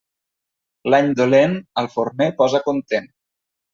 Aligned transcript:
L'any 0.93 1.11
dolent 1.19 1.53
al 1.81 1.91
forner 1.97 2.31
posa 2.41 2.63
content. 2.71 3.11